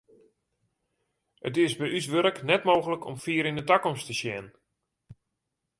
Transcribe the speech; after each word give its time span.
It 1.47 1.55
is 1.65 1.73
by 1.79 1.87
ús 1.97 2.07
wurk 2.13 2.37
net 2.49 2.65
mooglik 2.67 3.03
om 3.09 3.17
fier 3.23 3.47
yn 3.49 3.57
de 3.59 3.65
takomst 3.69 4.05
te 4.07 4.15
sjen. 4.19 4.45